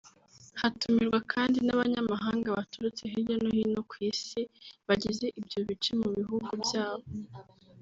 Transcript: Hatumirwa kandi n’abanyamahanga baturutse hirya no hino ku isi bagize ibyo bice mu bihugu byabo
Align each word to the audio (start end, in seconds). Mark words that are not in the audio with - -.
Hatumirwa 0.61 1.19
kandi 1.33 1.57
n’abanyamahanga 1.65 2.55
baturutse 2.57 3.03
hirya 3.11 3.35
no 3.41 3.49
hino 3.57 3.81
ku 3.89 3.95
isi 4.09 4.41
bagize 4.87 5.25
ibyo 5.39 5.59
bice 5.67 5.91
mu 6.01 6.07
bihugu 6.17 6.49
byabo 6.63 7.05